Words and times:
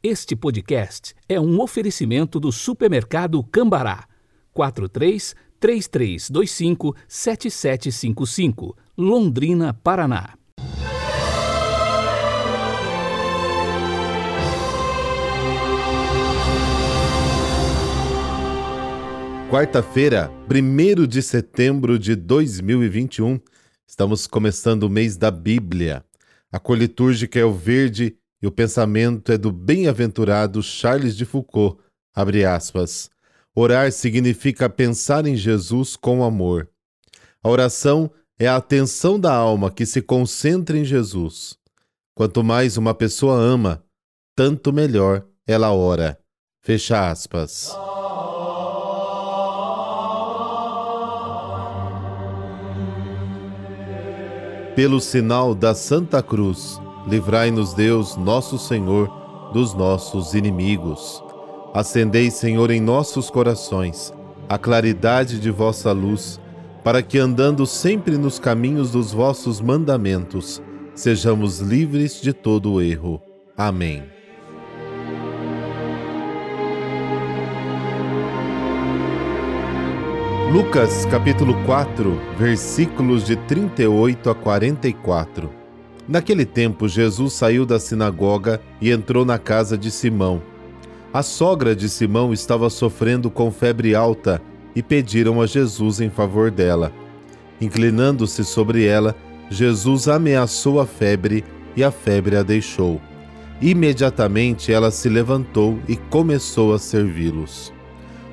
Este 0.00 0.36
podcast 0.36 1.12
é 1.28 1.40
um 1.40 1.60
oferecimento 1.60 2.38
do 2.38 2.52
supermercado 2.52 3.42
Cambará. 3.42 4.06
43 4.52 5.34
3325 5.58 6.94
7755, 7.08 8.76
Londrina, 8.96 9.74
Paraná. 9.74 10.38
Quarta-feira, 19.50 20.30
1 20.48 21.06
de 21.08 21.20
setembro 21.20 21.98
de 21.98 22.14
2021, 22.14 23.40
estamos 23.84 24.28
começando 24.28 24.84
o 24.84 24.88
mês 24.88 25.16
da 25.16 25.32
Bíblia. 25.32 26.04
A 26.52 26.60
cor 26.60 26.78
litúrgica 26.78 27.40
é 27.40 27.44
o 27.44 27.52
verde 27.52 28.16
e 28.40 28.46
o 28.46 28.52
pensamento 28.52 29.32
é 29.32 29.38
do 29.38 29.50
bem-aventurado 29.50 30.62
Charles 30.62 31.16
de 31.16 31.24
Foucault. 31.24 31.80
Abre 32.14 32.44
aspas. 32.44 33.10
Orar 33.54 33.90
significa 33.90 34.68
pensar 34.68 35.26
em 35.26 35.36
Jesus 35.36 35.96
com 35.96 36.22
amor. 36.22 36.68
A 37.42 37.48
oração 37.48 38.10
é 38.38 38.46
a 38.46 38.56
atenção 38.56 39.18
da 39.18 39.34
alma 39.34 39.70
que 39.70 39.84
se 39.84 40.00
concentra 40.00 40.78
em 40.78 40.84
Jesus. 40.84 41.58
Quanto 42.14 42.44
mais 42.44 42.76
uma 42.76 42.94
pessoa 42.94 43.36
ama, 43.36 43.84
tanto 44.36 44.72
melhor 44.72 45.26
ela 45.46 45.72
ora. 45.72 46.18
Fecha 46.62 47.10
aspas. 47.10 47.72
Pelo 54.76 55.00
sinal 55.00 55.56
da 55.56 55.74
Santa 55.74 56.22
Cruz, 56.22 56.80
livrai-nos 57.08 57.74
Deus, 57.74 58.16
nosso 58.16 58.58
Senhor, 58.58 59.08
dos 59.52 59.74
nossos 59.74 60.34
inimigos. 60.34 61.22
Acendei, 61.74 62.30
Senhor, 62.30 62.70
em 62.70 62.80
nossos 62.80 63.30
corações 63.30 64.12
a 64.48 64.56
claridade 64.56 65.38
de 65.38 65.50
vossa 65.50 65.92
luz, 65.92 66.40
para 66.82 67.02
que, 67.02 67.18
andando 67.18 67.66
sempre 67.66 68.16
nos 68.16 68.38
caminhos 68.38 68.90
dos 68.90 69.12
vossos 69.12 69.60
mandamentos, 69.60 70.62
sejamos 70.94 71.58
livres 71.58 72.20
de 72.20 72.32
todo 72.32 72.72
o 72.72 72.80
erro. 72.80 73.20
Amém. 73.56 74.02
Lucas 80.50 81.04
capítulo 81.04 81.54
4, 81.66 82.18
versículos 82.38 83.26
de 83.26 83.36
38 83.36 84.30
a 84.30 84.34
44. 84.34 85.57
Naquele 86.08 86.46
tempo, 86.46 86.88
Jesus 86.88 87.34
saiu 87.34 87.66
da 87.66 87.78
sinagoga 87.78 88.60
e 88.80 88.90
entrou 88.90 89.24
na 89.24 89.38
casa 89.38 89.76
de 89.76 89.90
Simão. 89.90 90.40
A 91.12 91.22
sogra 91.22 91.76
de 91.76 91.88
Simão 91.88 92.32
estava 92.32 92.70
sofrendo 92.70 93.30
com 93.30 93.50
febre 93.50 93.94
alta 93.94 94.40
e 94.74 94.82
pediram 94.82 95.40
a 95.40 95.46
Jesus 95.46 96.00
em 96.00 96.08
favor 96.08 96.50
dela. 96.50 96.92
Inclinando-se 97.60 98.44
sobre 98.44 98.86
ela, 98.86 99.14
Jesus 99.50 100.08
ameaçou 100.08 100.80
a 100.80 100.86
febre 100.86 101.44
e 101.76 101.84
a 101.84 101.90
febre 101.90 102.36
a 102.36 102.42
deixou. 102.42 103.00
Imediatamente 103.60 104.72
ela 104.72 104.90
se 104.90 105.08
levantou 105.08 105.78
e 105.86 105.96
começou 105.96 106.72
a 106.72 106.78
servi-los. 106.78 107.72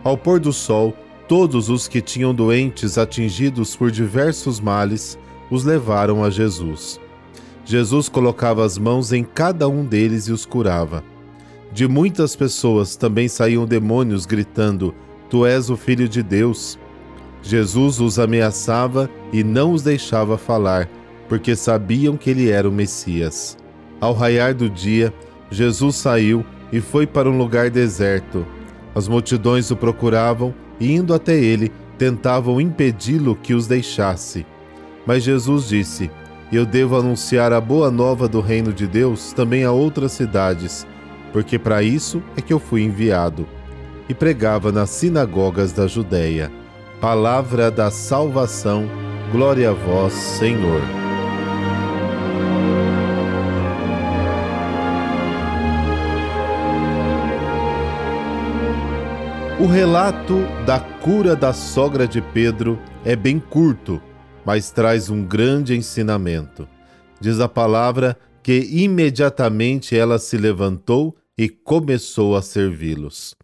Ao 0.03 0.17
pôr 0.17 0.39
do 0.39 0.53
sol, 0.53 0.95
Todos 1.27 1.69
os 1.69 1.87
que 1.87 2.01
tinham 2.01 2.35
doentes 2.35 2.99
atingidos 2.99 3.75
por 3.75 3.89
diversos 3.89 4.59
males 4.59 5.17
os 5.49 5.63
levaram 5.63 6.23
a 6.23 6.29
Jesus. 6.29 6.99
Jesus 7.65 8.07
colocava 8.07 8.63
as 8.63 8.77
mãos 8.77 9.11
em 9.11 9.23
cada 9.23 9.67
um 9.67 9.83
deles 9.83 10.27
e 10.27 10.31
os 10.31 10.45
curava. 10.45 11.03
De 11.73 11.87
muitas 11.87 12.35
pessoas 12.35 12.95
também 12.95 13.27
saíam 13.27 13.65
demônios 13.65 14.27
gritando: 14.27 14.93
Tu 15.29 15.45
és 15.45 15.69
o 15.71 15.75
Filho 15.75 16.07
de 16.07 16.21
Deus. 16.21 16.77
Jesus 17.41 17.99
os 17.99 18.19
ameaçava 18.19 19.09
e 19.33 19.43
não 19.43 19.73
os 19.73 19.81
deixava 19.81 20.37
falar, 20.37 20.87
porque 21.27 21.55
sabiam 21.55 22.15
que 22.15 22.29
ele 22.29 22.49
era 22.49 22.69
o 22.69 22.71
Messias. 22.71 23.57
Ao 23.99 24.13
raiar 24.13 24.53
do 24.53 24.69
dia, 24.69 25.13
Jesus 25.49 25.95
saiu 25.95 26.45
e 26.71 26.79
foi 26.79 27.07
para 27.07 27.29
um 27.29 27.37
lugar 27.37 27.69
deserto. 27.69 28.45
As 28.93 29.07
multidões 29.07 29.71
o 29.71 29.75
procuravam 29.75 30.53
e 30.79 30.93
indo 30.93 31.13
até 31.13 31.37
ele, 31.37 31.71
tentavam 31.97 32.61
impedi-lo 32.61 33.35
que 33.35 33.53
os 33.53 33.67
deixasse. 33.67 34.45
Mas 35.05 35.23
Jesus 35.23 35.67
disse: 35.67 36.11
Eu 36.51 36.65
devo 36.65 36.97
anunciar 36.97 37.51
a 37.51 37.59
boa 37.59 37.89
nova 37.89 38.27
do 38.27 38.39
reino 38.39 38.71
de 38.71 38.85
Deus 38.85 39.33
também 39.33 39.63
a 39.63 39.71
outras 39.71 40.11
cidades, 40.11 40.85
porque 41.33 41.57
para 41.57 41.81
isso 41.81 42.21
é 42.37 42.41
que 42.41 42.53
eu 42.53 42.59
fui 42.59 42.83
enviado. 42.83 43.47
E 44.07 44.13
pregava 44.13 44.71
nas 44.71 44.91
sinagogas 44.91 45.73
da 45.73 45.87
Judéia. 45.87 46.51
Palavra 47.01 47.71
da 47.71 47.89
salvação, 47.89 48.87
glória 49.31 49.71
a 49.71 49.73
vós, 49.73 50.13
Senhor. 50.13 50.81
O 59.59 59.65
relato 59.65 60.45
da 60.65 60.79
cura 60.79 61.35
da 61.35 61.51
sogra 61.51 62.07
de 62.07 62.21
Pedro 62.21 62.77
é 63.03 63.15
bem 63.15 63.39
curto, 63.39 63.99
mas 64.45 64.69
traz 64.69 65.09
um 65.09 65.25
grande 65.25 65.75
ensinamento. 65.75 66.67
Diz 67.19 67.39
a 67.39 67.49
palavra 67.49 68.17
que 68.43 68.59
imediatamente 68.71 69.97
ela 69.97 70.19
se 70.19 70.37
levantou 70.37 71.15
e 71.37 71.49
começou 71.49 72.35
a 72.35 72.41
servi-los. 72.41 73.35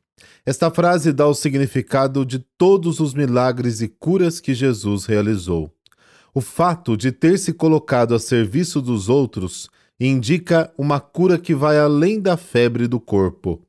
Esta 0.45 0.69
frase 0.69 1.11
dá 1.11 1.28
o 1.28 1.34
significado 1.34 2.25
de 2.25 2.40
todos 2.57 3.00
os 3.00 3.13
milagres 3.13 3.81
e 3.81 3.88
curas 3.88 4.40
que 4.40 4.53
Jesus 4.53 5.06
realizou. 5.06 5.72
O 6.34 6.41
fato 6.41 6.95
de 6.95 7.11
ter 7.11 7.38
se 7.38 7.51
colocado 7.53 8.13
a 8.13 8.19
serviço 8.19 8.81
dos 8.81 9.09
outros 9.09 9.69
indica 10.00 10.72
uma 10.78 11.00
cura 11.00 11.38
que 11.38 11.53
vai 11.53 11.78
além 11.79 12.19
da 12.19 12.38
febre 12.38 12.88
do 12.88 13.00
corpo 13.00 13.61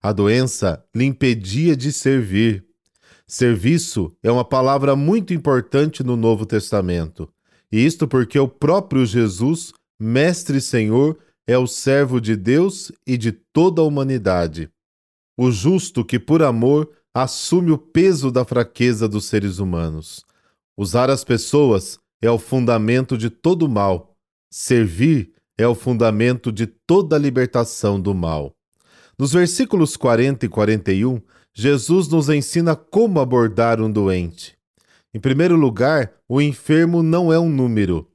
a 0.00 0.12
doença 0.12 0.84
lhe 0.94 1.04
impedia 1.04 1.76
de 1.76 1.92
servir. 1.92 2.64
Serviço 3.30 4.16
é 4.22 4.32
uma 4.32 4.44
palavra 4.44 4.96
muito 4.96 5.34
importante 5.34 6.02
no 6.02 6.16
Novo 6.16 6.46
Testamento. 6.46 7.30
E 7.70 7.84
isto 7.84 8.08
porque 8.08 8.38
o 8.38 8.48
próprio 8.48 9.04
Jesus, 9.04 9.74
Mestre 10.00 10.56
e 10.56 10.62
Senhor, 10.62 11.18
é 11.46 11.58
o 11.58 11.66
servo 11.66 12.22
de 12.22 12.34
Deus 12.34 12.90
e 13.06 13.18
de 13.18 13.30
toda 13.32 13.82
a 13.82 13.84
humanidade. 13.84 14.70
O 15.36 15.50
justo 15.50 16.02
que, 16.02 16.18
por 16.18 16.42
amor, 16.42 16.90
assume 17.12 17.70
o 17.70 17.76
peso 17.76 18.30
da 18.30 18.46
fraqueza 18.46 19.06
dos 19.06 19.26
seres 19.26 19.58
humanos. 19.58 20.24
Usar 20.74 21.10
as 21.10 21.22
pessoas 21.22 21.98
é 22.22 22.30
o 22.30 22.38
fundamento 22.38 23.18
de 23.18 23.28
todo 23.28 23.68
mal. 23.68 24.16
Servir 24.50 25.32
é 25.58 25.68
o 25.68 25.74
fundamento 25.74 26.50
de 26.50 26.66
toda 26.66 27.16
a 27.16 27.18
libertação 27.18 28.00
do 28.00 28.14
mal. 28.14 28.56
Nos 29.18 29.32
versículos 29.32 29.98
40 29.98 30.46
e 30.46 30.48
41, 30.48 31.20
Jesus 31.60 32.06
nos 32.06 32.28
ensina 32.28 32.76
como 32.76 33.18
abordar 33.18 33.80
um 33.80 33.90
doente. 33.90 34.56
Em 35.12 35.18
primeiro 35.18 35.56
lugar, 35.56 36.12
o 36.28 36.40
enfermo 36.40 37.02
não 37.02 37.32
é 37.32 37.38
um 37.40 37.50
número. 37.50 38.08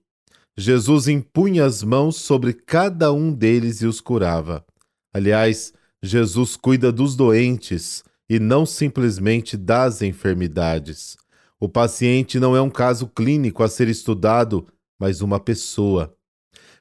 Jesus 0.57 1.09
impunha 1.09 1.65
as 1.65 1.83
mãos 1.83 2.15
sobre 2.15 2.53
cada 2.53 3.11
um 3.11 3.33
deles 3.33 3.81
e 3.81 3.85
os 3.85 3.99
curava. 3.99 4.65
Aliás, 5.13 5.73
Jesus 6.01 6.55
cuida 6.55 6.89
dos 6.89 7.17
doentes 7.17 8.01
e 8.29 8.39
não 8.39 8.65
simplesmente 8.65 9.57
das 9.57 10.01
enfermidades. 10.01 11.17
O 11.59 11.67
paciente 11.67 12.39
não 12.39 12.55
é 12.55 12.61
um 12.61 12.69
caso 12.69 13.07
clínico 13.07 13.61
a 13.61 13.67
ser 13.67 13.89
estudado, 13.89 14.65
mas 14.97 15.19
uma 15.19 15.37
pessoa. 15.37 16.15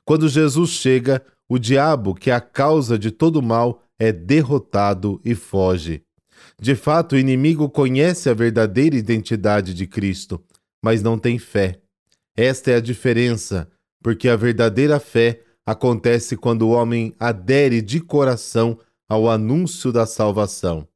Quando 0.04 0.28
Jesus 0.28 0.70
chega, 0.70 1.24
o 1.48 1.58
diabo, 1.58 2.14
que 2.14 2.30
é 2.30 2.34
a 2.34 2.40
causa 2.40 2.96
de 2.96 3.10
todo 3.10 3.42
mal, 3.42 3.82
é 3.98 4.12
derrotado 4.12 5.20
e 5.24 5.34
foge. 5.34 6.04
De 6.60 6.74
fato, 6.74 7.14
o 7.14 7.18
inimigo 7.18 7.68
conhece 7.68 8.28
a 8.30 8.34
verdadeira 8.34 8.96
identidade 8.96 9.74
de 9.74 9.86
Cristo, 9.86 10.42
mas 10.82 11.02
não 11.02 11.18
tem 11.18 11.38
fé. 11.38 11.80
Esta 12.36 12.70
é 12.70 12.76
a 12.76 12.80
diferença, 12.80 13.68
porque 14.02 14.28
a 14.28 14.36
verdadeira 14.36 14.98
fé 14.98 15.42
acontece 15.66 16.36
quando 16.36 16.62
o 16.62 16.70
homem 16.70 17.14
adere 17.18 17.80
de 17.82 18.00
coração 18.00 18.78
ao 19.08 19.28
anúncio 19.28 19.92
da 19.92 20.06
salvação. 20.06 20.88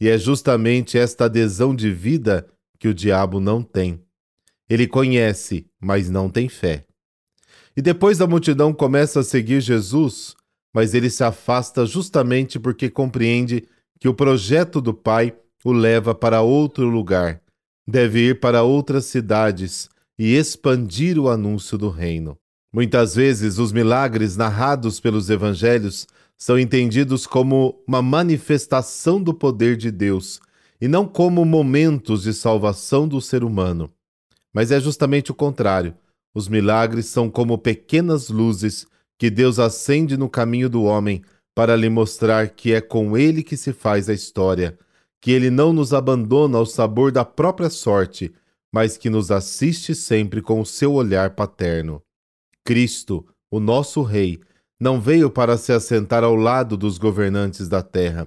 E 0.00 0.08
é 0.08 0.18
justamente 0.18 0.98
esta 0.98 1.26
adesão 1.26 1.74
de 1.74 1.92
vida 1.92 2.46
que 2.78 2.88
o 2.88 2.94
diabo 2.94 3.38
não 3.38 3.62
tem. 3.62 4.00
Ele 4.68 4.86
conhece, 4.86 5.66
mas 5.80 6.08
não 6.08 6.30
tem 6.30 6.48
fé. 6.48 6.84
E 7.76 7.82
depois 7.82 8.20
a 8.20 8.26
multidão 8.26 8.72
começa 8.72 9.20
a 9.20 9.24
seguir 9.24 9.60
Jesus, 9.60 10.34
mas 10.72 10.94
ele 10.94 11.10
se 11.10 11.22
afasta 11.22 11.84
justamente 11.86 12.58
porque 12.58 12.88
compreende 12.88 13.66
que 14.00 14.08
o 14.08 14.14
projeto 14.14 14.80
do 14.80 14.94
Pai 14.94 15.34
o 15.62 15.72
leva 15.72 16.14
para 16.14 16.40
outro 16.40 16.88
lugar, 16.88 17.40
deve 17.86 18.30
ir 18.30 18.40
para 18.40 18.62
outras 18.62 19.04
cidades 19.04 19.90
e 20.18 20.34
expandir 20.34 21.18
o 21.18 21.28
anúncio 21.28 21.76
do 21.76 21.90
reino. 21.90 22.36
Muitas 22.72 23.14
vezes, 23.14 23.58
os 23.58 23.72
milagres 23.72 24.36
narrados 24.36 25.00
pelos 25.00 25.28
evangelhos 25.28 26.06
são 26.38 26.58
entendidos 26.58 27.26
como 27.26 27.82
uma 27.86 28.00
manifestação 28.00 29.22
do 29.22 29.34
poder 29.34 29.76
de 29.76 29.90
Deus 29.90 30.40
e 30.80 30.88
não 30.88 31.06
como 31.06 31.44
momentos 31.44 32.22
de 32.22 32.32
salvação 32.32 33.06
do 33.06 33.20
ser 33.20 33.44
humano. 33.44 33.90
Mas 34.52 34.70
é 34.70 34.80
justamente 34.80 35.30
o 35.30 35.34
contrário. 35.34 35.94
Os 36.34 36.48
milagres 36.48 37.06
são 37.06 37.28
como 37.28 37.58
pequenas 37.58 38.30
luzes 38.30 38.86
que 39.18 39.28
Deus 39.28 39.58
acende 39.58 40.16
no 40.16 40.28
caminho 40.28 40.70
do 40.70 40.84
homem 40.84 41.22
para 41.60 41.76
lhe 41.76 41.90
mostrar 41.90 42.48
que 42.48 42.72
é 42.72 42.80
com 42.80 43.18
ele 43.18 43.42
que 43.42 43.54
se 43.54 43.74
faz 43.74 44.08
a 44.08 44.14
história, 44.14 44.78
que 45.20 45.30
ele 45.30 45.50
não 45.50 45.74
nos 45.74 45.92
abandona 45.92 46.56
ao 46.56 46.64
sabor 46.64 47.12
da 47.12 47.22
própria 47.22 47.68
sorte, 47.68 48.32
mas 48.72 48.96
que 48.96 49.10
nos 49.10 49.30
assiste 49.30 49.94
sempre 49.94 50.40
com 50.40 50.58
o 50.58 50.64
seu 50.64 50.94
olhar 50.94 51.34
paterno. 51.34 52.02
Cristo, 52.64 53.26
o 53.50 53.60
nosso 53.60 54.00
Rei, 54.00 54.40
não 54.80 54.98
veio 54.98 55.28
para 55.28 55.58
se 55.58 55.70
assentar 55.70 56.24
ao 56.24 56.34
lado 56.34 56.78
dos 56.78 56.96
governantes 56.96 57.68
da 57.68 57.82
terra, 57.82 58.26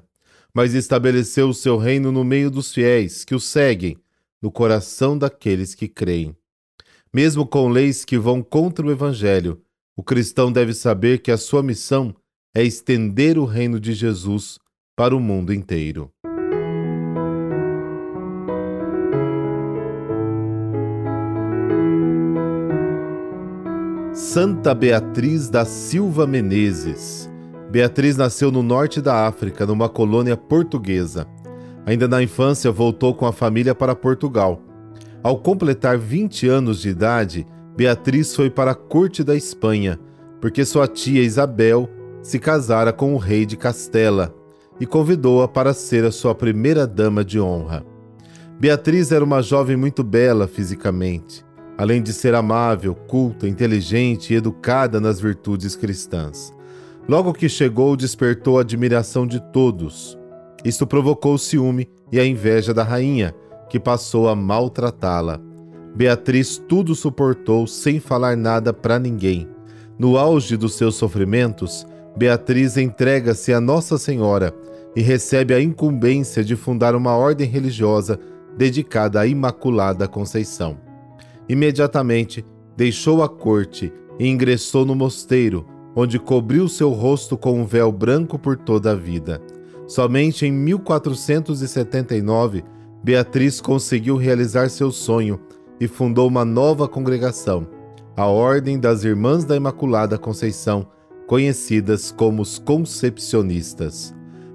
mas 0.53 0.75
estabeleceu 0.75 1.49
o 1.49 1.55
seu 1.55 1.75
reino 1.75 2.11
no 2.11 2.23
meio 2.23 2.51
dos 2.51 2.71
fiéis 2.71 3.25
que 3.25 3.33
o 3.33 3.39
seguem, 3.39 3.97
no 4.39 4.51
coração 4.51 5.17
daqueles 5.17 5.73
que 5.73 5.87
creem. 5.87 6.37
Mesmo 7.11 7.47
com 7.47 7.67
leis 7.67 8.05
que 8.05 8.15
vão 8.15 8.43
contra 8.43 8.85
o 8.85 8.91
Evangelho, 8.91 9.59
o 9.97 10.03
cristão 10.03 10.51
deve 10.51 10.75
saber 10.75 11.23
que 11.23 11.31
a 11.31 11.37
sua 11.37 11.63
missão 11.63 12.15
é 12.55 12.63
estender 12.63 13.39
o 13.39 13.45
reino 13.45 13.79
de 13.79 13.93
Jesus 13.93 14.59
para 14.95 15.15
o 15.15 15.19
mundo 15.19 15.51
inteiro. 15.51 16.11
Santa 24.13 24.75
Beatriz 24.75 25.49
da 25.49 25.65
Silva 25.65 26.27
Menezes. 26.27 27.27
Beatriz 27.71 28.15
nasceu 28.15 28.51
no 28.51 28.61
norte 28.61 29.01
da 29.01 29.25
África, 29.25 29.65
numa 29.65 29.89
colônia 29.89 30.37
portuguesa. 30.37 31.25
Ainda 31.87 32.07
na 32.07 32.21
infância, 32.21 32.71
voltou 32.71 33.15
com 33.15 33.25
a 33.25 33.33
família 33.33 33.73
para 33.73 33.95
Portugal. 33.95 34.61
Ao 35.23 35.39
completar 35.39 35.97
20 35.97 36.47
anos 36.47 36.81
de 36.81 36.89
idade, 36.89 37.47
Beatriz 37.75 38.35
foi 38.35 38.51
para 38.51 38.71
a 38.71 38.75
corte 38.75 39.23
da 39.23 39.35
Espanha, 39.35 39.99
porque 40.39 40.63
sua 40.63 40.87
tia 40.87 41.23
Isabel 41.23 41.89
se 42.23 42.39
casara 42.39 42.91
com 42.91 43.13
o 43.13 43.17
rei 43.17 43.45
de 43.45 43.55
Castela 43.55 44.33
e 44.79 44.87
convidou-a 44.87 45.47
para 45.47 45.71
ser 45.71 46.03
a 46.03 46.11
sua 46.11 46.33
primeira 46.33 46.87
dama 46.87 47.23
de 47.23 47.39
honra. 47.39 47.85
Beatriz 48.59 49.11
era 49.11 49.23
uma 49.23 49.43
jovem 49.43 49.77
muito 49.77 50.03
bela 50.03 50.47
fisicamente 50.47 51.45
além 51.77 52.01
de 52.01 52.13
ser 52.13 52.35
amável, 52.35 52.93
culta, 52.93 53.47
inteligente 53.47 54.33
e 54.33 54.37
educada 54.37 54.99
nas 54.99 55.19
virtudes 55.19 55.75
cristãs. 55.75 56.53
Logo 57.07 57.33
que 57.33 57.49
chegou, 57.49 57.95
despertou 57.95 58.57
a 58.57 58.61
admiração 58.61 59.27
de 59.27 59.39
todos. 59.51 60.17
Isto 60.63 60.87
provocou 60.87 61.33
o 61.33 61.39
ciúme 61.39 61.89
e 62.11 62.19
a 62.19 62.25
inveja 62.25 62.73
da 62.73 62.83
rainha, 62.83 63.35
que 63.69 63.79
passou 63.79 64.29
a 64.29 64.35
maltratá-la. 64.35 65.41
Beatriz 65.95 66.57
tudo 66.57 66.95
suportou 66.95 67.67
sem 67.67 67.99
falar 67.99 68.37
nada 68.37 68.71
para 68.71 68.97
ninguém. 68.99 69.47
No 69.97 70.17
auge 70.17 70.55
dos 70.55 70.75
seus 70.75 70.95
sofrimentos, 70.95 71.85
Beatriz 72.15 72.77
entrega-se 72.77 73.51
a 73.51 73.59
Nossa 73.59 73.97
Senhora 73.97 74.53
e 74.95 75.01
recebe 75.01 75.53
a 75.53 75.61
incumbência 75.61 76.43
de 76.43 76.55
fundar 76.55 76.95
uma 76.95 77.15
ordem 77.15 77.47
religiosa 77.47 78.19
dedicada 78.55 79.19
à 79.19 79.25
Imaculada 79.25 80.07
Conceição. 80.07 80.77
Imediatamente 81.49 82.45
deixou 82.77 83.23
a 83.23 83.29
corte 83.29 83.91
e 84.19 84.27
ingressou 84.27 84.85
no 84.85 84.95
mosteiro, 84.95 85.65
onde 85.95 86.19
cobriu 86.19 86.67
seu 86.67 86.91
rosto 86.91 87.35
com 87.35 87.59
um 87.59 87.65
véu 87.65 87.91
branco 87.91 88.37
por 88.37 88.57
toda 88.57 88.91
a 88.91 88.95
vida. 88.95 89.41
Somente 89.87 90.45
em 90.45 90.51
1479, 90.51 92.63
Beatriz 93.03 93.59
conseguiu 93.59 94.15
realizar 94.15 94.69
seu 94.69 94.91
sonho 94.91 95.39
e 95.79 95.87
fundou 95.87 96.27
uma 96.27 96.45
nova 96.45 96.87
congregação, 96.87 97.67
a 98.15 98.27
Ordem 98.27 98.79
das 98.79 99.03
Irmãs 99.03 99.43
da 99.43 99.55
Imaculada 99.55 100.17
Conceição, 100.17 100.87
conhecidas 101.27 102.11
como 102.11 102.41
os 102.41 102.59
Concepcionistas. 102.59 104.13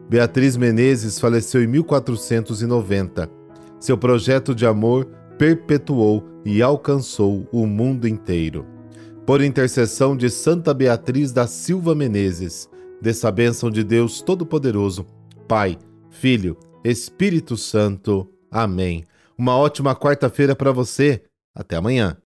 Beatriz 0.09 0.57
Menezes 0.57 1.19
faleceu 1.19 1.63
em 1.63 1.67
1490. 1.67 3.31
Seu 3.79 3.97
projeto 3.97 4.55
de 4.55 4.67
amor 4.67 5.07
perpetuou 5.37 6.25
e 6.45 6.63
alcançou 6.63 7.47
o 7.53 7.67
mundo 7.67 8.09
inteiro. 8.09 8.67
Por 9.27 9.43
intercessão 9.43 10.17
de 10.17 10.31
Santa 10.31 10.73
Beatriz 10.73 11.33
da 11.33 11.47
Silva 11.47 11.95
Menezes, 11.95 12.69
dessa 13.01 13.31
bênção 13.31 13.71
de 13.71 13.85
Deus 13.85 14.23
Todo-Poderoso, 14.23 15.07
Pai, 15.47 15.79
Filho, 16.11 16.57
Espírito 16.83 17.57
Santo. 17.57 18.29
Amém. 18.51 19.05
Uma 19.37 19.57
ótima 19.57 19.95
quarta-feira 19.95 20.57
para 20.57 20.73
você. 20.73 21.23
Até 21.55 21.77
amanhã. 21.77 22.17